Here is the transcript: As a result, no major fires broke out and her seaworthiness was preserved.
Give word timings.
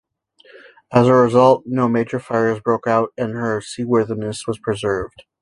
As 0.91 1.07
a 1.07 1.13
result, 1.13 1.65
no 1.67 1.87
major 1.87 2.19
fires 2.19 2.59
broke 2.59 2.87
out 2.87 3.13
and 3.19 3.35
her 3.35 3.61
seaworthiness 3.61 4.47
was 4.47 4.57
preserved. 4.57 5.25